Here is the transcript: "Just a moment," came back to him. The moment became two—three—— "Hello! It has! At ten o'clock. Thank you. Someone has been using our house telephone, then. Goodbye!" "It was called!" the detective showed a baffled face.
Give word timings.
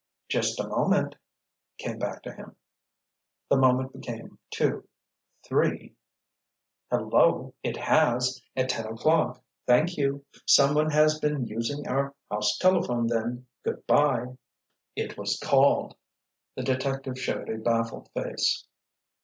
"Just 0.27 0.59
a 0.59 0.67
moment," 0.67 1.15
came 1.77 1.99
back 1.99 2.23
to 2.23 2.33
him. 2.33 2.55
The 3.49 3.55
moment 3.57 3.93
became 3.93 4.39
two—three—— 4.49 5.93
"Hello! 6.89 7.53
It 7.61 7.77
has! 7.77 8.41
At 8.55 8.69
ten 8.69 8.87
o'clock. 8.87 9.43
Thank 9.67 9.97
you. 9.97 10.25
Someone 10.47 10.89
has 10.89 11.19
been 11.19 11.45
using 11.45 11.87
our 11.87 12.15
house 12.31 12.57
telephone, 12.57 13.05
then. 13.05 13.45
Goodbye!" 13.63 14.37
"It 14.95 15.19
was 15.19 15.39
called!" 15.39 15.95
the 16.55 16.63
detective 16.63 17.19
showed 17.19 17.47
a 17.49 17.59
baffled 17.59 18.09
face. 18.15 18.65